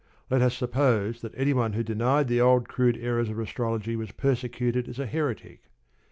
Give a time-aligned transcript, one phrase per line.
[0.31, 4.11] Let us suppose that any one who denied the old crude errors of astrology was
[4.11, 5.61] persecuted as a heretic.